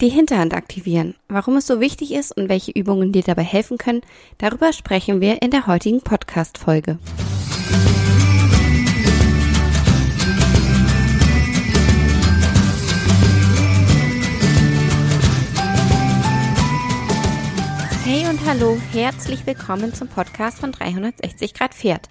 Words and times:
Die 0.00 0.08
Hinterhand 0.08 0.54
aktivieren. 0.54 1.14
Warum 1.28 1.58
es 1.58 1.66
so 1.66 1.78
wichtig 1.78 2.14
ist 2.14 2.34
und 2.34 2.48
welche 2.48 2.70
Übungen 2.70 3.12
dir 3.12 3.22
dabei 3.22 3.42
helfen 3.42 3.76
können, 3.76 4.00
darüber 4.38 4.72
sprechen 4.72 5.20
wir 5.20 5.42
in 5.42 5.50
der 5.50 5.66
heutigen 5.66 6.00
Podcast-Folge. 6.00 6.98
Hey 18.06 18.26
und 18.26 18.40
hallo, 18.46 18.78
herzlich 18.92 19.44
willkommen 19.44 19.92
zum 19.92 20.08
Podcast 20.08 20.60
von 20.60 20.72
360 20.72 21.52
Grad 21.52 21.74
Pferd. 21.74 22.08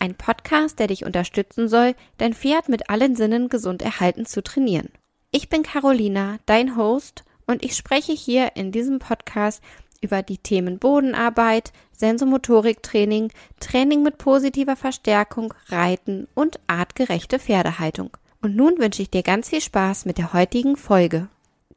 Ein 0.00 0.16
Podcast, 0.16 0.80
der 0.80 0.88
dich 0.88 1.04
unterstützen 1.04 1.68
soll, 1.68 1.94
dein 2.16 2.34
Pferd 2.34 2.68
mit 2.68 2.90
allen 2.90 3.14
Sinnen 3.14 3.48
gesund 3.48 3.80
erhalten 3.82 4.26
zu 4.26 4.42
trainieren. 4.42 4.88
Ich 5.30 5.48
bin 5.48 5.62
Carolina, 5.62 6.38
dein 6.46 6.74
Host 6.74 7.22
und 7.48 7.64
ich 7.64 7.74
spreche 7.74 8.12
hier 8.12 8.52
in 8.54 8.70
diesem 8.70 9.00
Podcast 9.00 9.62
über 10.00 10.22
die 10.22 10.38
Themen 10.38 10.78
Bodenarbeit, 10.78 11.72
Sensomotoriktraining, 11.92 13.32
Training 13.58 14.04
mit 14.04 14.18
positiver 14.18 14.76
Verstärkung, 14.76 15.52
Reiten 15.66 16.28
und 16.34 16.60
artgerechte 16.68 17.40
Pferdehaltung. 17.40 18.16
Und 18.40 18.54
nun 18.54 18.78
wünsche 18.78 19.02
ich 19.02 19.10
dir 19.10 19.24
ganz 19.24 19.48
viel 19.48 19.60
Spaß 19.60 20.04
mit 20.04 20.18
der 20.18 20.32
heutigen 20.32 20.76
Folge. 20.76 21.28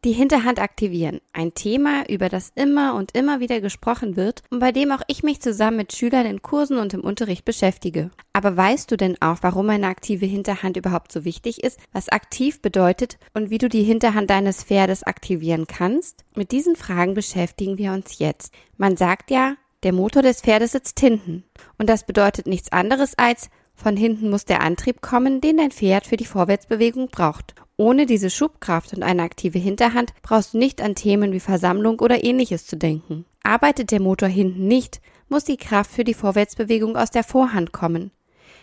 Die 0.03 0.13
Hinterhand 0.13 0.59
aktivieren. 0.59 1.21
Ein 1.31 1.53
Thema, 1.53 2.09
über 2.09 2.27
das 2.27 2.51
immer 2.55 2.95
und 2.95 3.15
immer 3.15 3.39
wieder 3.39 3.61
gesprochen 3.61 4.15
wird 4.15 4.41
und 4.49 4.57
bei 4.57 4.71
dem 4.71 4.91
auch 4.91 5.03
ich 5.05 5.21
mich 5.21 5.41
zusammen 5.41 5.77
mit 5.77 5.93
Schülern 5.93 6.25
in 6.25 6.41
Kursen 6.41 6.79
und 6.79 6.95
im 6.95 7.01
Unterricht 7.01 7.45
beschäftige. 7.45 8.09
Aber 8.33 8.57
weißt 8.57 8.89
du 8.89 8.97
denn 8.97 9.21
auch, 9.21 9.37
warum 9.41 9.69
eine 9.69 9.85
aktive 9.85 10.25
Hinterhand 10.25 10.75
überhaupt 10.75 11.11
so 11.11 11.23
wichtig 11.23 11.63
ist, 11.63 11.79
was 11.91 12.09
aktiv 12.09 12.63
bedeutet 12.63 13.19
und 13.35 13.51
wie 13.51 13.59
du 13.59 13.69
die 13.69 13.83
Hinterhand 13.83 14.31
deines 14.31 14.63
Pferdes 14.63 15.03
aktivieren 15.03 15.67
kannst? 15.67 16.25
Mit 16.35 16.51
diesen 16.51 16.75
Fragen 16.75 17.13
beschäftigen 17.13 17.77
wir 17.77 17.91
uns 17.91 18.17
jetzt. 18.17 18.55
Man 18.77 18.97
sagt 18.97 19.29
ja, 19.29 19.53
der 19.83 19.93
Motor 19.93 20.23
des 20.23 20.41
Pferdes 20.41 20.71
sitzt 20.71 20.99
hinten. 20.99 21.43
Und 21.77 21.91
das 21.91 22.07
bedeutet 22.07 22.47
nichts 22.47 22.71
anderes 22.71 23.15
als, 23.19 23.51
von 23.75 23.95
hinten 23.95 24.31
muss 24.31 24.45
der 24.45 24.61
Antrieb 24.61 25.01
kommen, 25.01 25.41
den 25.41 25.57
dein 25.57 25.71
Pferd 25.71 26.07
für 26.07 26.17
die 26.17 26.25
Vorwärtsbewegung 26.25 27.09
braucht. 27.09 27.53
Ohne 27.81 28.05
diese 28.05 28.29
Schubkraft 28.29 28.93
und 28.93 29.01
eine 29.01 29.23
aktive 29.23 29.57
Hinterhand 29.57 30.13
brauchst 30.21 30.53
du 30.53 30.59
nicht 30.59 30.83
an 30.83 30.93
Themen 30.93 31.33
wie 31.33 31.39
Versammlung 31.39 31.99
oder 31.99 32.23
ähnliches 32.23 32.67
zu 32.67 32.77
denken. 32.77 33.25
Arbeitet 33.41 33.89
der 33.89 33.99
Motor 33.99 34.29
hinten 34.29 34.67
nicht, 34.67 35.01
muss 35.29 35.45
die 35.45 35.57
Kraft 35.57 35.89
für 35.89 36.03
die 36.03 36.13
Vorwärtsbewegung 36.13 36.95
aus 36.95 37.09
der 37.09 37.23
Vorhand 37.23 37.71
kommen. 37.71 38.11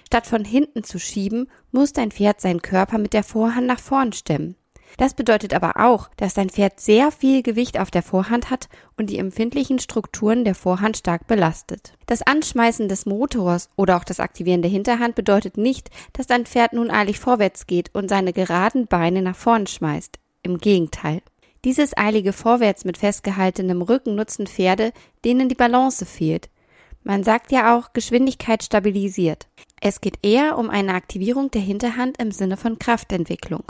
Statt 0.07 0.29
von 0.29 0.45
hinten 0.45 0.85
zu 0.85 1.01
schieben, 1.01 1.51
muss 1.73 1.93
dein 1.93 2.13
Pferd 2.13 2.41
seinen 2.41 2.63
Körper 2.63 2.99
mit 2.99 3.13
der 3.13 3.25
Vorhand 3.25 3.67
nach 3.67 3.81
vorn 3.81 4.13
stemmen. 4.13 4.55
Das 4.97 5.15
bedeutet 5.15 5.55
aber 5.55 5.75
auch, 5.77 6.09
dass 6.17 6.35
dein 6.35 6.51
Pferd 6.51 6.81
sehr 6.81 7.13
viel 7.13 7.43
Gewicht 7.43 7.79
auf 7.79 7.91
der 7.91 8.03
Vorhand 8.03 8.51
hat 8.51 8.69
und 8.97 9.11
die 9.11 9.19
empfindlichen 9.19 9.79
Strukturen 9.79 10.45
der 10.45 10.55
Vorhand 10.55 10.97
stark 10.97 11.27
belastet. 11.27 11.93
Das 12.07 12.23
Anschmeißen 12.23 12.89
des 12.89 13.07
Motors 13.07 13.69
oder 13.77 13.97
auch 13.97 14.05
das 14.05 14.21
Aktivieren 14.21 14.63
der 14.63 14.71
Hinterhand 14.71 15.15
bedeutet 15.15 15.57
nicht, 15.57 15.91
dass 16.15 16.27
dein 16.27 16.47
Pferd 16.47 16.73
nun 16.73 16.91
eilig 16.91 17.21
vorwärts 17.21 17.67
geht 17.67 17.95
und 17.95 18.09
seine 18.09 18.33
geraden 18.33 18.87
Beine 18.87 19.23
nach 19.23 19.37
vorn 19.37 19.67
schmeißt. 19.67 20.19
Im 20.43 20.59
Gegenteil. 20.59 21.21
Dieses 21.65 21.97
eilige 21.97 22.33
Vorwärts 22.33 22.85
mit 22.85 22.99
festgehaltenem 22.99 23.83
Rücken 23.83 24.15
nutzen 24.15 24.47
Pferde, 24.47 24.93
denen 25.25 25.49
die 25.49 25.55
Balance 25.55 26.07
fehlt. 26.07 26.49
Man 27.03 27.25
sagt 27.25 27.53
ja 27.53 27.77
auch 27.77 27.93
Geschwindigkeit 27.93 28.63
stabilisiert. 28.63 29.49
Es 29.81 30.01
geht 30.01 30.19
eher 30.23 30.59
um 30.59 30.71
eine 30.71 30.95
Aktivierung 30.95 31.51
der 31.51 31.63
Hinterhand 31.63 32.21
im 32.21 32.33
Sinne 32.33 32.57
von 32.57 32.79
Kraftentwicklung. 32.79 33.65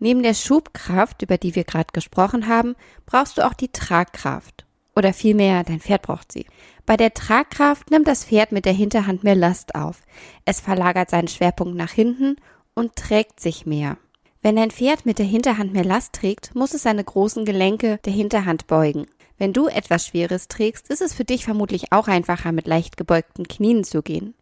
Neben 0.00 0.22
der 0.22 0.34
Schubkraft, 0.34 1.20
über 1.20 1.36
die 1.36 1.54
wir 1.54 1.64
gerade 1.64 1.92
gesprochen 1.92 2.48
haben, 2.48 2.74
brauchst 3.04 3.36
du 3.36 3.46
auch 3.46 3.52
die 3.52 3.68
Tragkraft. 3.68 4.64
Oder 4.96 5.12
vielmehr, 5.12 5.62
dein 5.62 5.80
Pferd 5.80 6.02
braucht 6.02 6.32
sie. 6.32 6.46
Bei 6.86 6.96
der 6.96 7.12
Tragkraft 7.14 7.90
nimmt 7.90 8.08
das 8.08 8.24
Pferd 8.24 8.50
mit 8.50 8.64
der 8.64 8.72
Hinterhand 8.72 9.22
mehr 9.24 9.34
Last 9.34 9.74
auf. 9.74 10.02
Es 10.46 10.58
verlagert 10.58 11.10
seinen 11.10 11.28
Schwerpunkt 11.28 11.76
nach 11.76 11.92
hinten 11.92 12.36
und 12.74 12.96
trägt 12.96 13.40
sich 13.40 13.66
mehr. 13.66 13.98
Wenn 14.40 14.56
dein 14.56 14.70
Pferd 14.70 15.04
mit 15.04 15.18
der 15.18 15.26
Hinterhand 15.26 15.74
mehr 15.74 15.84
Last 15.84 16.14
trägt, 16.14 16.54
muss 16.54 16.72
es 16.72 16.82
seine 16.82 17.04
großen 17.04 17.44
Gelenke 17.44 18.00
der 18.06 18.12
Hinterhand 18.14 18.66
beugen. 18.66 19.06
Wenn 19.36 19.52
du 19.52 19.68
etwas 19.68 20.06
Schweres 20.06 20.48
trägst, 20.48 20.88
ist 20.88 21.02
es 21.02 21.12
für 21.12 21.24
dich 21.24 21.44
vermutlich 21.44 21.92
auch 21.92 22.08
einfacher, 22.08 22.52
mit 22.52 22.66
leicht 22.66 22.96
gebeugten 22.96 23.46
Knien 23.46 23.84
zu 23.84 24.02
gehen. 24.02 24.34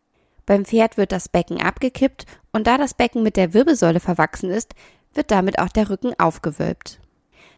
Beim 0.46 0.64
Pferd 0.64 0.96
wird 0.96 1.12
das 1.12 1.28
Becken 1.28 1.60
abgekippt 1.60 2.24
und 2.52 2.66
da 2.66 2.78
das 2.78 2.94
Becken 2.94 3.22
mit 3.22 3.36
der 3.36 3.52
Wirbelsäule 3.52 4.00
verwachsen 4.00 4.50
ist, 4.50 4.74
wird 5.18 5.30
damit 5.30 5.58
auch 5.58 5.68
der 5.68 5.90
Rücken 5.90 6.14
aufgewölbt. 6.18 7.00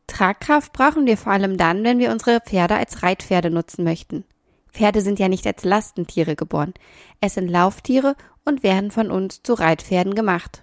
Tragkraft 0.09 0.73
brauchen 0.73 1.07
wir 1.07 1.17
vor 1.17 1.31
allem 1.31 1.57
dann, 1.57 1.85
wenn 1.85 2.01
wir 2.01 2.11
unsere 2.11 2.41
Pferde 2.41 2.75
als 2.75 3.05
Reitpferde 3.05 3.51
nutzen 3.51 3.85
möchten. 3.85 4.25
Pferde 4.73 5.03
sind 5.03 5.19
ja 5.19 5.29
nicht 5.29 5.47
als 5.47 5.63
Lastentiere 5.63 6.35
geboren. 6.35 6.75
Es 7.21 7.35
sind 7.35 7.49
Lauftiere 7.49 8.17
und 8.45 8.63
werden 8.63 8.91
von 8.91 9.11
uns 9.11 9.43
zu 9.43 9.55
Reitpferden 9.55 10.15
gemacht. 10.15 10.63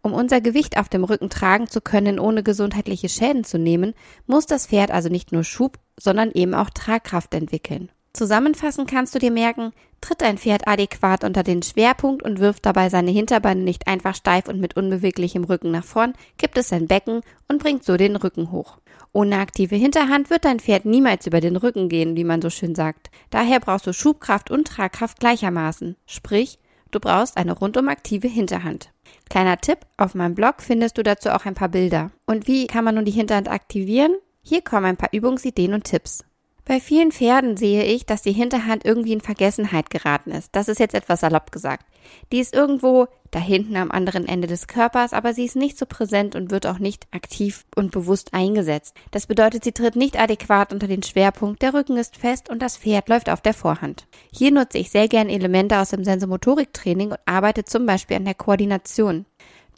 Um 0.00 0.14
unser 0.14 0.40
Gewicht 0.40 0.78
auf 0.78 0.88
dem 0.88 1.04
Rücken 1.04 1.28
tragen 1.28 1.68
zu 1.68 1.80
können, 1.80 2.18
ohne 2.18 2.42
gesundheitliche 2.42 3.08
Schäden 3.08 3.44
zu 3.44 3.58
nehmen, 3.58 3.94
muss 4.26 4.46
das 4.46 4.68
Pferd 4.68 4.90
also 4.90 5.08
nicht 5.08 5.32
nur 5.32 5.44
Schub, 5.44 5.78
sondern 5.96 6.30
eben 6.32 6.54
auch 6.54 6.70
Tragkraft 6.70 7.34
entwickeln. 7.34 7.90
Zusammenfassend 8.14 8.90
kannst 8.90 9.14
du 9.14 9.18
dir 9.18 9.30
merken, 9.30 9.72
tritt 10.00 10.22
ein 10.22 10.38
Pferd 10.38 10.68
adäquat 10.68 11.24
unter 11.24 11.42
den 11.42 11.62
Schwerpunkt 11.62 12.22
und 12.22 12.38
wirft 12.38 12.66
dabei 12.66 12.88
seine 12.88 13.10
Hinterbeine 13.10 13.62
nicht 13.62 13.86
einfach 13.86 14.14
steif 14.14 14.48
und 14.48 14.60
mit 14.60 14.76
unbeweglichem 14.76 15.44
Rücken 15.44 15.70
nach 15.70 15.84
vorn, 15.84 16.14
kippt 16.38 16.58
es 16.58 16.68
sein 16.68 16.86
Becken 16.86 17.22
und 17.48 17.62
bringt 17.62 17.84
so 17.84 17.96
den 17.96 18.16
Rücken 18.16 18.52
hoch. 18.52 18.78
Ohne 19.12 19.38
aktive 19.38 19.76
Hinterhand 19.76 20.30
wird 20.30 20.44
dein 20.44 20.60
Pferd 20.60 20.84
niemals 20.84 21.26
über 21.26 21.40
den 21.40 21.56
Rücken 21.56 21.88
gehen, 21.88 22.16
wie 22.16 22.24
man 22.24 22.42
so 22.42 22.50
schön 22.50 22.74
sagt. 22.74 23.10
Daher 23.30 23.60
brauchst 23.60 23.86
du 23.86 23.92
Schubkraft 23.92 24.50
und 24.50 24.68
Tragkraft 24.68 25.18
gleichermaßen. 25.18 25.96
Sprich, 26.06 26.58
du 26.90 27.00
brauchst 27.00 27.36
eine 27.36 27.52
rundum 27.52 27.88
aktive 27.88 28.28
Hinterhand. 28.28 28.92
Kleiner 29.30 29.58
Tipp, 29.58 29.78
auf 29.96 30.14
meinem 30.14 30.34
Blog 30.34 30.56
findest 30.60 30.98
du 30.98 31.02
dazu 31.02 31.30
auch 31.30 31.46
ein 31.46 31.54
paar 31.54 31.68
Bilder. 31.68 32.10
Und 32.26 32.46
wie 32.46 32.66
kann 32.66 32.84
man 32.84 32.96
nun 32.96 33.04
die 33.04 33.10
Hinterhand 33.10 33.48
aktivieren? 33.48 34.14
Hier 34.42 34.62
kommen 34.62 34.86
ein 34.86 34.96
paar 34.96 35.12
Übungsideen 35.12 35.74
und 35.74 35.84
Tipps. 35.84 36.24
Bei 36.68 36.80
vielen 36.80 37.12
Pferden 37.12 37.56
sehe 37.56 37.82
ich, 37.84 38.04
dass 38.04 38.20
die 38.20 38.32
Hinterhand 38.32 38.84
irgendwie 38.84 39.14
in 39.14 39.22
Vergessenheit 39.22 39.88
geraten 39.88 40.32
ist. 40.32 40.54
Das 40.54 40.68
ist 40.68 40.78
jetzt 40.78 40.94
etwas 40.94 41.20
salopp 41.20 41.50
gesagt. 41.50 41.86
Die 42.30 42.40
ist 42.40 42.54
irgendwo 42.54 43.06
da 43.30 43.38
hinten 43.38 43.74
am 43.76 43.90
anderen 43.90 44.28
Ende 44.28 44.46
des 44.46 44.66
Körpers, 44.66 45.14
aber 45.14 45.32
sie 45.32 45.46
ist 45.46 45.56
nicht 45.56 45.78
so 45.78 45.86
präsent 45.86 46.34
und 46.34 46.50
wird 46.50 46.66
auch 46.66 46.78
nicht 46.78 47.06
aktiv 47.10 47.64
und 47.74 47.90
bewusst 47.90 48.34
eingesetzt. 48.34 48.94
Das 49.12 49.26
bedeutet, 49.26 49.64
sie 49.64 49.72
tritt 49.72 49.96
nicht 49.96 50.20
adäquat 50.20 50.74
unter 50.74 50.88
den 50.88 51.02
Schwerpunkt, 51.02 51.62
der 51.62 51.72
Rücken 51.72 51.96
ist 51.96 52.18
fest 52.18 52.50
und 52.50 52.60
das 52.60 52.76
Pferd 52.76 53.08
läuft 53.08 53.30
auf 53.30 53.40
der 53.40 53.54
Vorhand. 53.54 54.06
Hier 54.30 54.50
nutze 54.50 54.76
ich 54.76 54.90
sehr 54.90 55.08
gern 55.08 55.30
Elemente 55.30 55.78
aus 55.78 55.88
dem 55.88 56.04
Sensomotoriktraining 56.04 57.12
und 57.12 57.20
arbeite 57.24 57.64
zum 57.64 57.86
Beispiel 57.86 58.18
an 58.18 58.26
der 58.26 58.34
Koordination. 58.34 59.24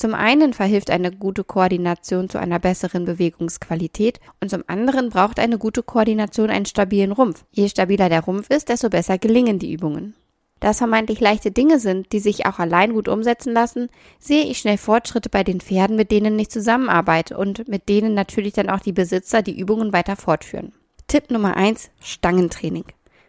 Zum 0.00 0.15
einen 0.15 0.55
verhilft 0.55 0.88
eine 0.88 1.12
gute 1.12 1.44
Koordination 1.44 2.31
zu 2.31 2.38
einer 2.41 2.59
besseren 2.59 3.05
Bewegungsqualität 3.05 4.19
und 4.41 4.49
zum 4.49 4.65
anderen 4.66 5.11
braucht 5.11 5.38
eine 5.38 5.59
gute 5.59 5.83
Koordination 5.83 6.49
einen 6.49 6.65
stabilen 6.65 7.12
Rumpf. 7.12 7.44
Je 7.50 7.69
stabiler 7.69 8.09
der 8.09 8.25
Rumpf 8.25 8.49
ist, 8.49 8.71
desto 8.71 8.89
besser 8.89 9.19
gelingen 9.19 9.59
die 9.59 9.75
Übungen. 9.75 10.15
Da 10.59 10.71
es 10.71 10.78
vermeintlich 10.78 11.21
leichte 11.21 11.50
Dinge 11.50 11.78
sind, 11.78 12.12
die 12.12 12.21
sich 12.21 12.47
auch 12.47 12.59
allein 12.59 12.94
gut 12.94 13.09
umsetzen 13.09 13.53
lassen, 13.53 13.91
sehe 14.19 14.44
ich 14.44 14.56
schnell 14.56 14.78
Fortschritte 14.78 15.28
bei 15.28 15.44
den 15.44 15.60
Pferden, 15.60 15.97
mit 15.97 16.10
denen 16.10 16.39
ich 16.39 16.49
zusammenarbeite 16.49 17.37
und 17.37 17.69
mit 17.69 17.91
denen 17.91 18.15
natürlich 18.15 18.55
dann 18.55 18.71
auch 18.71 18.81
die 18.81 18.93
Besitzer 18.93 19.43
die 19.43 19.60
Übungen 19.60 19.93
weiter 19.93 20.16
fortführen. 20.16 20.72
Tipp 21.09 21.31
Nummer 21.31 21.59
eins: 21.59 21.91
Stangentraining. 22.00 22.87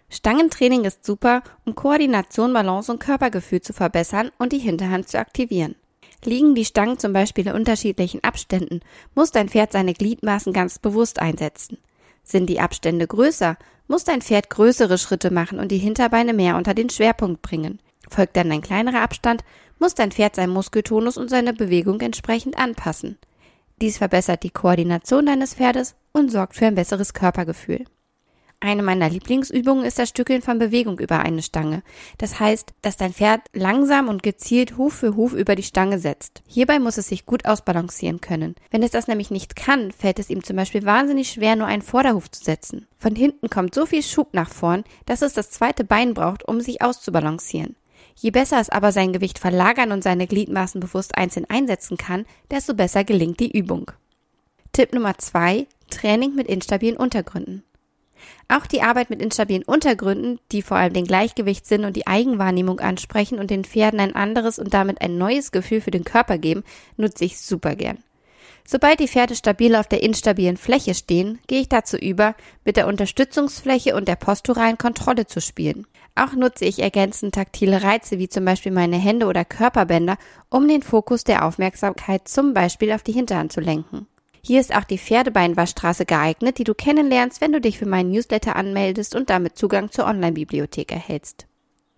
Stangentraining 0.09 0.85
ist 0.85 1.05
super, 1.05 1.43
um 1.65 1.75
Koordination, 1.75 2.53
Balance 2.53 2.89
und 2.89 2.99
Körpergefühl 2.99 3.59
zu 3.59 3.73
verbessern 3.73 4.31
und 4.37 4.53
die 4.53 4.59
Hinterhand 4.59 5.09
zu 5.09 5.19
aktivieren. 5.19 5.75
Liegen 6.23 6.53
die 6.53 6.65
Stangen 6.65 6.99
zum 6.99 7.13
Beispiel 7.13 7.47
in 7.47 7.53
unterschiedlichen 7.53 8.23
Abständen, 8.23 8.81
muss 9.15 9.31
dein 9.31 9.49
Pferd 9.49 9.71
seine 9.71 9.93
Gliedmaßen 9.93 10.53
ganz 10.53 10.77
bewusst 10.77 11.19
einsetzen. 11.19 11.79
Sind 12.23 12.47
die 12.47 12.59
Abstände 12.59 13.07
größer, 13.07 13.57
muss 13.87 14.03
dein 14.03 14.21
Pferd 14.21 14.49
größere 14.49 14.97
Schritte 14.97 15.31
machen 15.31 15.59
und 15.59 15.71
die 15.71 15.79
Hinterbeine 15.79 16.33
mehr 16.33 16.55
unter 16.55 16.73
den 16.73 16.89
Schwerpunkt 16.89 17.41
bringen. 17.41 17.79
Folgt 18.09 18.37
dann 18.37 18.51
ein 18.51 18.61
kleinerer 18.61 19.01
Abstand, 19.01 19.43
muss 19.79 19.95
dein 19.95 20.11
Pferd 20.11 20.35
seinen 20.35 20.53
Muskeltonus 20.53 21.17
und 21.17 21.29
seine 21.29 21.53
Bewegung 21.53 22.01
entsprechend 22.01 22.57
anpassen. 22.57 23.17
Dies 23.81 23.97
verbessert 23.97 24.43
die 24.43 24.51
Koordination 24.51 25.25
deines 25.25 25.55
Pferdes 25.55 25.95
und 26.11 26.31
sorgt 26.31 26.55
für 26.55 26.67
ein 26.67 26.75
besseres 26.75 27.13
Körpergefühl. 27.13 27.85
Eine 28.63 28.83
meiner 28.83 29.09
Lieblingsübungen 29.09 29.83
ist 29.83 29.97
das 29.97 30.09
Stückeln 30.09 30.43
von 30.43 30.59
Bewegung 30.59 30.99
über 30.99 31.21
eine 31.21 31.41
Stange. 31.41 31.81
Das 32.19 32.39
heißt, 32.39 32.73
dass 32.83 32.95
dein 32.95 33.11
Pferd 33.11 33.41
langsam 33.53 34.07
und 34.07 34.21
gezielt 34.21 34.77
Huf 34.77 34.93
für 34.93 35.15
Huf 35.15 35.33
über 35.33 35.55
die 35.55 35.63
Stange 35.63 35.97
setzt. 35.97 36.43
Hierbei 36.45 36.77
muss 36.77 36.99
es 36.99 37.07
sich 37.07 37.25
gut 37.25 37.47
ausbalancieren 37.47 38.21
können. 38.21 38.53
Wenn 38.69 38.83
es 38.83 38.91
das 38.91 39.07
nämlich 39.07 39.31
nicht 39.31 39.55
kann, 39.55 39.91
fällt 39.91 40.19
es 40.19 40.29
ihm 40.29 40.43
zum 40.43 40.57
Beispiel 40.57 40.85
wahnsinnig 40.85 41.31
schwer, 41.31 41.55
nur 41.55 41.65
einen 41.65 41.81
Vorderhuf 41.81 42.29
zu 42.29 42.43
setzen. 42.43 42.87
Von 42.99 43.15
hinten 43.15 43.49
kommt 43.49 43.73
so 43.73 43.87
viel 43.87 44.03
Schub 44.03 44.35
nach 44.35 44.51
vorn, 44.51 44.83
dass 45.07 45.23
es 45.23 45.33
das 45.33 45.49
zweite 45.49 45.83
Bein 45.83 46.13
braucht, 46.13 46.47
um 46.47 46.61
sich 46.61 46.83
auszubalancieren. 46.83 47.75
Je 48.15 48.29
besser 48.29 48.59
es 48.59 48.69
aber 48.69 48.91
sein 48.91 49.11
Gewicht 49.11 49.39
verlagern 49.39 49.91
und 49.91 50.03
seine 50.03 50.27
Gliedmaßen 50.27 50.79
bewusst 50.79 51.17
einzeln 51.17 51.49
einsetzen 51.49 51.97
kann, 51.97 52.27
desto 52.51 52.75
besser 52.75 53.03
gelingt 53.05 53.39
die 53.39 53.57
Übung. 53.57 53.89
Tipp 54.71 54.93
Nummer 54.93 55.17
zwei: 55.17 55.65
Training 55.89 56.35
mit 56.35 56.47
instabilen 56.47 56.97
Untergründen. 56.97 57.63
Auch 58.47 58.65
die 58.65 58.81
Arbeit 58.81 59.09
mit 59.09 59.21
instabilen 59.21 59.63
Untergründen, 59.63 60.39
die 60.51 60.61
vor 60.61 60.77
allem 60.77 60.93
den 60.93 61.05
Gleichgewichtssinn 61.05 61.85
und 61.85 61.95
die 61.95 62.07
Eigenwahrnehmung 62.07 62.79
ansprechen 62.79 63.39
und 63.39 63.49
den 63.49 63.63
Pferden 63.63 63.99
ein 63.99 64.15
anderes 64.15 64.59
und 64.59 64.73
damit 64.73 65.01
ein 65.01 65.17
neues 65.17 65.51
Gefühl 65.51 65.81
für 65.81 65.91
den 65.91 66.03
Körper 66.03 66.37
geben, 66.37 66.63
nutze 66.97 67.25
ich 67.25 67.39
super 67.39 67.75
gern. 67.75 67.97
Sobald 68.67 68.99
die 68.99 69.07
Pferde 69.07 69.35
stabil 69.35 69.75
auf 69.75 69.87
der 69.87 70.03
instabilen 70.03 70.57
Fläche 70.57 70.93
stehen, 70.93 71.39
gehe 71.47 71.61
ich 71.61 71.69
dazu 71.69 71.97
über, 71.97 72.35
mit 72.63 72.77
der 72.77 72.87
Unterstützungsfläche 72.87 73.95
und 73.95 74.07
der 74.07 74.15
posturalen 74.15 74.77
Kontrolle 74.77 75.25
zu 75.25 75.41
spielen. 75.41 75.87
Auch 76.15 76.33
nutze 76.33 76.65
ich 76.65 76.79
ergänzend 76.79 77.35
taktile 77.35 77.83
Reize 77.83 78.19
wie 78.19 78.29
zum 78.29 78.45
Beispiel 78.45 78.71
meine 78.71 78.97
Hände 78.97 79.25
oder 79.25 79.45
Körperbänder, 79.45 80.17
um 80.49 80.67
den 80.67 80.83
Fokus 80.83 81.23
der 81.23 81.45
Aufmerksamkeit 81.45 82.27
zum 82.27 82.53
Beispiel 82.53 82.91
auf 82.91 83.03
die 83.03 83.13
Hinterhand 83.13 83.51
zu 83.51 83.61
lenken. 83.61 84.07
Hier 84.43 84.59
ist 84.59 84.75
auch 84.75 84.83
die 84.83 84.97
Pferdebeinwaschstraße 84.97 86.05
geeignet, 86.05 86.57
die 86.57 86.63
du 86.63 86.73
kennenlernst, 86.73 87.41
wenn 87.41 87.51
du 87.51 87.61
dich 87.61 87.77
für 87.77 87.85
meinen 87.85 88.11
Newsletter 88.11 88.55
anmeldest 88.55 89.15
und 89.15 89.29
damit 89.29 89.57
Zugang 89.57 89.91
zur 89.91 90.05
Online-Bibliothek 90.05 90.91
erhältst. 90.91 91.45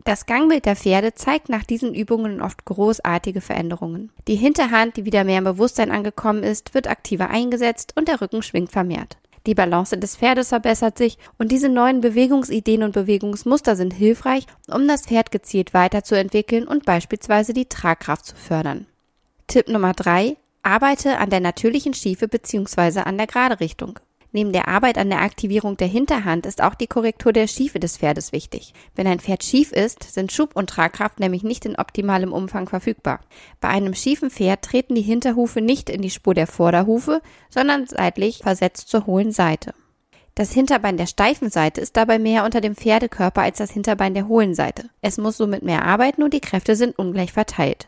Das 0.03 0.25
Gangbild 0.25 0.65
der 0.65 0.75
Pferde 0.75 1.13
zeigt 1.13 1.47
nach 1.47 1.63
diesen 1.63 1.95
Übungen 1.95 2.41
oft 2.41 2.65
großartige 2.65 3.39
Veränderungen. 3.39 4.11
Die 4.27 4.35
Hinterhand, 4.35 4.97
die 4.97 5.05
wieder 5.05 5.23
mehr 5.23 5.37
im 5.37 5.45
Bewusstsein 5.45 5.91
angekommen 5.91 6.43
ist, 6.43 6.73
wird 6.73 6.89
aktiver 6.89 7.29
eingesetzt 7.29 7.93
und 7.95 8.09
der 8.09 8.19
Rücken 8.19 8.41
schwingt 8.41 8.71
vermehrt. 8.71 9.17
Die 9.45 9.55
Balance 9.55 9.97
des 9.97 10.17
Pferdes 10.17 10.49
verbessert 10.49 10.97
sich 10.97 11.17
und 11.37 11.51
diese 11.51 11.69
neuen 11.69 12.01
Bewegungsideen 12.01 12.83
und 12.83 12.93
Bewegungsmuster 12.93 13.75
sind 13.75 13.93
hilfreich, 13.93 14.45
um 14.67 14.87
das 14.87 15.05
Pferd 15.05 15.31
gezielt 15.31 15.73
weiterzuentwickeln 15.73 16.67
und 16.67 16.85
beispielsweise 16.85 17.53
die 17.53 17.67
Tragkraft 17.67 18.25
zu 18.25 18.35
fördern. 18.35 18.87
Tipp 19.47 19.67
Nummer 19.67 19.93
drei: 19.93 20.37
Arbeite 20.63 21.17
an 21.17 21.29
der 21.29 21.41
natürlichen 21.41 21.93
Schiefe 21.93 22.29
bzw. 22.29 23.01
an 23.01 23.17
der 23.17 23.27
gerade 23.27 23.59
Richtung. 23.59 23.99
Neben 24.31 24.51
der 24.51 24.67
Arbeit 24.67 24.97
an 24.97 25.09
der 25.09 25.21
Aktivierung 25.21 25.77
der 25.77 25.87
Hinterhand 25.87 26.47
ist 26.47 26.63
auch 26.63 26.73
die 26.73 26.87
Korrektur 26.87 27.33
der 27.33 27.47
Schiefe 27.47 27.79
des 27.79 27.97
Pferdes 27.97 28.31
wichtig. 28.31 28.73
Wenn 28.95 29.05
ein 29.05 29.19
Pferd 29.19 29.43
schief 29.43 29.71
ist, 29.71 30.11
sind 30.11 30.31
Schub 30.31 30.55
und 30.55 30.71
Tragkraft 30.71 31.19
nämlich 31.19 31.43
nicht 31.43 31.65
in 31.65 31.75
optimalem 31.75 32.33
Umfang 32.33 32.67
verfügbar. 32.67 33.19
Bei 33.61 33.67
einem 33.67 33.93
schiefen 33.93 34.31
Pferd 34.31 34.63
treten 34.63 34.95
die 34.95 35.01
Hinterhufe 35.01 35.61
nicht 35.61 35.89
in 35.89 36.01
die 36.01 36.09
Spur 36.09 36.33
der 36.33 36.47
Vorderhufe, 36.47 37.21
sondern 37.49 37.85
seitlich 37.85 38.39
versetzt 38.39 38.89
zur 38.89 39.05
hohlen 39.05 39.31
Seite. 39.31 39.73
Das 40.33 40.51
Hinterbein 40.51 40.97
der 40.97 41.05
steifen 41.05 41.51
Seite 41.51 41.79
ist 41.81 41.95
dabei 41.95 42.17
mehr 42.17 42.43
unter 42.43 42.59
dem 42.59 42.75
Pferdekörper 42.75 43.43
als 43.43 43.59
das 43.59 43.69
Hinterbein 43.69 44.15
der 44.15 44.27
hohlen 44.27 44.55
Seite. 44.55 44.89
Es 45.01 45.19
muss 45.19 45.37
somit 45.37 45.61
mehr 45.61 45.85
arbeiten 45.85 46.23
und 46.23 46.33
die 46.33 46.41
Kräfte 46.41 46.75
sind 46.75 46.97
ungleich 46.97 47.33
verteilt. 47.33 47.87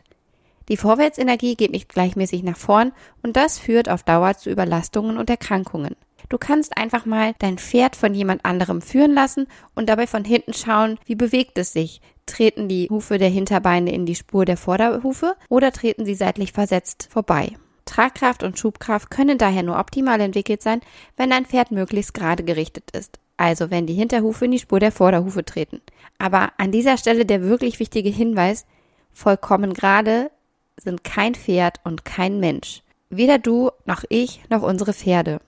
Die 0.68 0.76
Vorwärtsenergie 0.76 1.54
geht 1.54 1.70
nicht 1.70 1.88
gleichmäßig 1.88 2.42
nach 2.42 2.56
vorn 2.56 2.92
und 3.22 3.36
das 3.36 3.58
führt 3.58 3.88
auf 3.88 4.02
Dauer 4.02 4.34
zu 4.34 4.50
Überlastungen 4.50 5.16
und 5.16 5.30
Erkrankungen. 5.30 5.94
Du 6.28 6.38
kannst 6.38 6.76
einfach 6.76 7.06
mal 7.06 7.34
dein 7.38 7.58
Pferd 7.58 7.94
von 7.94 8.12
jemand 8.12 8.44
anderem 8.44 8.82
führen 8.82 9.14
lassen 9.14 9.46
und 9.76 9.88
dabei 9.88 10.08
von 10.08 10.24
hinten 10.24 10.54
schauen, 10.54 10.98
wie 11.04 11.14
bewegt 11.14 11.56
es 11.58 11.72
sich. 11.72 12.00
Treten 12.26 12.68
die 12.68 12.88
Hufe 12.90 13.18
der 13.18 13.28
Hinterbeine 13.28 13.92
in 13.92 14.06
die 14.06 14.16
Spur 14.16 14.44
der 14.44 14.56
Vorderhufe 14.56 15.36
oder 15.48 15.70
treten 15.70 16.04
sie 16.04 16.16
seitlich 16.16 16.52
versetzt 16.52 17.08
vorbei? 17.10 17.52
Tragkraft 17.84 18.42
und 18.42 18.58
Schubkraft 18.58 19.10
können 19.12 19.38
daher 19.38 19.62
nur 19.62 19.78
optimal 19.78 20.20
entwickelt 20.20 20.60
sein, 20.60 20.80
wenn 21.16 21.30
dein 21.30 21.46
Pferd 21.46 21.70
möglichst 21.70 22.14
gerade 22.14 22.42
gerichtet 22.42 22.90
ist. 22.90 23.20
Also 23.36 23.70
wenn 23.70 23.86
die 23.86 23.94
Hinterhufe 23.94 24.46
in 24.46 24.50
die 24.50 24.58
Spur 24.58 24.80
der 24.80 24.90
Vorderhufe 24.90 25.44
treten. 25.44 25.80
Aber 26.18 26.50
an 26.58 26.72
dieser 26.72 26.96
Stelle 26.96 27.24
der 27.24 27.42
wirklich 27.42 27.78
wichtige 27.78 28.08
Hinweis, 28.08 28.66
vollkommen 29.12 29.72
gerade 29.72 30.30
sind 30.76 31.04
kein 31.04 31.34
Pferd 31.34 31.80
und 31.84 32.04
kein 32.04 32.38
Mensch. 32.40 32.82
Weder 33.10 33.38
du 33.38 33.70
noch 33.84 34.04
ich 34.08 34.40
noch 34.50 34.62
unsere 34.62 34.92
Pferde. 34.92 35.40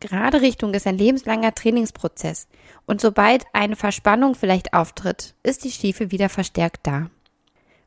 Gerade 0.00 0.40
Richtung 0.40 0.74
ist 0.74 0.86
ein 0.86 0.98
lebenslanger 0.98 1.54
Trainingsprozess 1.54 2.46
und 2.86 3.00
sobald 3.00 3.44
eine 3.52 3.76
Verspannung 3.76 4.34
vielleicht 4.34 4.72
auftritt, 4.72 5.34
ist 5.42 5.64
die 5.64 5.72
Schiefe 5.72 6.10
wieder 6.10 6.28
verstärkt 6.28 6.86
da. 6.86 7.10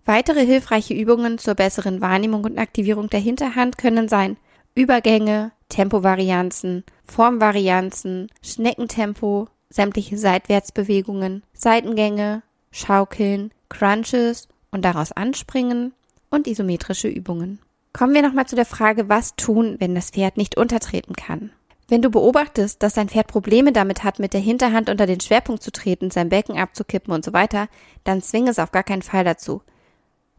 Weitere 0.06 0.46
hilfreiche 0.46 0.94
Übungen 0.94 1.38
zur 1.38 1.56
besseren 1.56 2.02
Wahrnehmung 2.02 2.44
und 2.44 2.58
Aktivierung 2.58 3.10
der 3.10 3.20
Hinterhand 3.20 3.78
können 3.78 4.10
sein 4.10 4.38
Übergänge, 4.76 5.52
Tempovarianzen, 5.70 6.84
Formvarianzen, 7.06 8.28
Schneckentempo, 8.42 9.48
sämtliche 9.70 10.18
Seitwärtsbewegungen, 10.18 11.44
Seitengänge, 11.54 12.42
Schaukeln, 12.72 13.54
Crunches 13.70 14.50
und 14.72 14.84
daraus 14.84 15.12
anspringen 15.12 15.94
und 16.32 16.48
isometrische 16.48 17.08
Übungen. 17.08 17.60
Kommen 17.94 18.14
wir 18.14 18.22
nochmal 18.22 18.48
zu 18.48 18.56
der 18.56 18.66
Frage, 18.66 19.10
was 19.10 19.36
tun, 19.36 19.76
wenn 19.80 19.94
das 19.94 20.10
Pferd 20.10 20.38
nicht 20.38 20.58
untertreten 20.58 21.14
kann. 21.14 21.52
Wenn 21.90 22.02
du 22.02 22.10
beobachtest, 22.10 22.82
dass 22.82 22.94
dein 22.94 23.10
Pferd 23.10 23.28
Probleme 23.28 23.74
damit 23.74 24.06
hat, 24.06 24.18
mit 24.18 24.34
der 24.34 24.40
Hinterhand 24.40 24.90
unter 24.90 25.06
den 25.06 25.20
Schwerpunkt 25.20 25.62
zu 25.62 25.74
treten, 25.74 26.10
sein 26.10 26.30
Becken 26.30 26.58
abzukippen 26.58 27.14
und 27.14 27.26
so 27.26 27.34
weiter, 27.34 27.68
dann 28.06 28.22
zwing 28.22 28.48
es 28.48 28.60
auf 28.60 28.72
gar 28.72 28.84
keinen 28.84 29.02
Fall 29.02 29.26
dazu. 29.26 29.62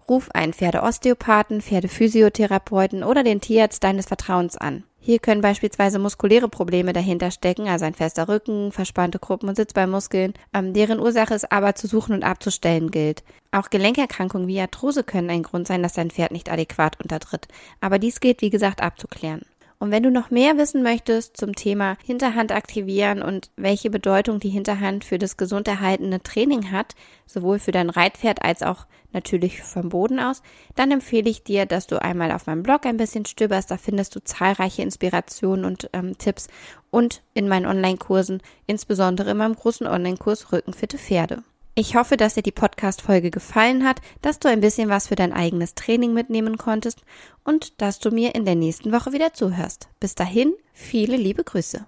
Ruf 0.08 0.30
einen 0.32 0.52
Pferdeosteopathen, 0.52 1.60
Pferdephysiotherapeuten 1.60 3.04
oder 3.04 3.22
den 3.22 3.40
Tierarzt 3.40 3.82
deines 3.84 4.06
Vertrauens 4.06 4.56
an. 4.56 4.84
Hier 5.04 5.18
können 5.18 5.40
beispielsweise 5.40 5.98
muskuläre 5.98 6.48
Probleme 6.48 6.92
dahinter 6.92 7.32
stecken, 7.32 7.66
also 7.66 7.84
ein 7.84 7.94
fester 7.94 8.28
Rücken, 8.28 8.70
verspannte 8.70 9.18
Gruppen 9.18 9.48
und 9.48 9.56
Sitzbeinmuskeln, 9.56 10.34
ähm, 10.54 10.74
deren 10.74 11.00
Ursache 11.00 11.34
es 11.34 11.44
aber 11.50 11.74
zu 11.74 11.88
suchen 11.88 12.14
und 12.14 12.22
abzustellen 12.22 12.92
gilt. 12.92 13.24
Auch 13.50 13.68
Gelenkerkrankungen 13.68 14.46
wie 14.46 14.60
Arthrose 14.60 15.02
können 15.02 15.28
ein 15.30 15.42
Grund 15.42 15.66
sein, 15.66 15.82
dass 15.82 15.94
dein 15.94 16.12
Pferd 16.12 16.30
nicht 16.30 16.52
adäquat 16.52 17.00
untertritt. 17.00 17.48
Aber 17.80 17.98
dies 17.98 18.20
gilt, 18.20 18.42
wie 18.42 18.50
gesagt, 18.50 18.80
abzuklären. 18.80 19.42
Und 19.82 19.90
wenn 19.90 20.04
du 20.04 20.12
noch 20.12 20.30
mehr 20.30 20.58
wissen 20.58 20.84
möchtest 20.84 21.36
zum 21.36 21.56
Thema 21.56 21.96
Hinterhand 22.04 22.52
aktivieren 22.52 23.20
und 23.20 23.50
welche 23.56 23.90
Bedeutung 23.90 24.38
die 24.38 24.48
Hinterhand 24.48 25.04
für 25.04 25.18
das 25.18 25.36
gesund 25.36 25.66
erhaltene 25.66 26.22
Training 26.22 26.70
hat, 26.70 26.94
sowohl 27.26 27.58
für 27.58 27.72
dein 27.72 27.90
Reitpferd 27.90 28.42
als 28.42 28.62
auch 28.62 28.86
natürlich 29.12 29.60
vom 29.60 29.88
Boden 29.88 30.20
aus, 30.20 30.42
dann 30.76 30.92
empfehle 30.92 31.28
ich 31.28 31.42
dir, 31.42 31.66
dass 31.66 31.88
du 31.88 32.00
einmal 32.00 32.30
auf 32.30 32.46
meinem 32.46 32.62
Blog 32.62 32.86
ein 32.86 32.96
bisschen 32.96 33.26
stöberst. 33.26 33.72
Da 33.72 33.76
findest 33.76 34.14
du 34.14 34.22
zahlreiche 34.22 34.82
Inspirationen 34.82 35.64
und 35.64 35.90
ähm, 35.94 36.16
Tipps 36.16 36.46
und 36.92 37.24
in 37.34 37.48
meinen 37.48 37.66
Online-Kursen, 37.66 38.40
insbesondere 38.68 39.32
in 39.32 39.38
meinem 39.38 39.56
großen 39.56 39.88
Online-Kurs 39.88 40.52
Rückenfitte 40.52 40.96
Pferde. 40.96 41.42
Ich 41.74 41.96
hoffe, 41.96 42.18
dass 42.18 42.34
dir 42.34 42.42
die 42.42 42.52
Podcast-Folge 42.52 43.30
gefallen 43.30 43.84
hat, 43.84 44.02
dass 44.20 44.38
du 44.38 44.48
ein 44.48 44.60
bisschen 44.60 44.90
was 44.90 45.08
für 45.08 45.14
dein 45.14 45.32
eigenes 45.32 45.74
Training 45.74 46.12
mitnehmen 46.12 46.58
konntest 46.58 47.00
und 47.44 47.80
dass 47.80 47.98
du 47.98 48.10
mir 48.10 48.34
in 48.34 48.44
der 48.44 48.56
nächsten 48.56 48.92
Woche 48.92 49.12
wieder 49.12 49.32
zuhörst. 49.32 49.88
Bis 49.98 50.14
dahin, 50.14 50.52
viele 50.74 51.16
liebe 51.16 51.44
Grüße. 51.44 51.86